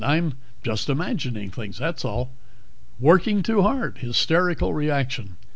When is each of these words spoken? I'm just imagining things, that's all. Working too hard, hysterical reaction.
I'm 0.03 0.33
just 0.63 0.89
imagining 0.89 1.51
things, 1.51 1.77
that's 1.77 2.03
all. 2.03 2.31
Working 2.99 3.43
too 3.43 3.61
hard, 3.61 3.99
hysterical 3.99 4.73
reaction. 4.73 5.37